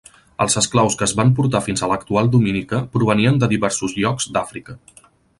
Els 0.43 0.55
esclaus 0.59 0.95
que 0.99 1.03
es 1.07 1.11
van 1.17 1.33
portar 1.39 1.59
fins 1.65 1.83
a 1.83 1.89
l'actual 1.91 2.31
Dominica 2.35 2.79
provenien 2.97 3.37
de 3.43 3.49
diversos 3.51 3.93
llocs 4.05 4.27
d'Àfrica. 4.39 4.77